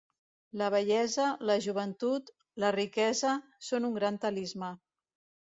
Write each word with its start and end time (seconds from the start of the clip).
La 0.59 0.69
bellesa, 0.75 1.25
la 1.49 1.57
joventut, 1.65 2.33
la 2.65 2.73
riquesa, 2.77 3.35
són 3.69 3.87
un 3.93 3.95
gran 4.01 4.19
talismà. 4.27 4.73